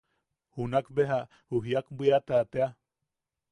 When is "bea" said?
0.95-1.19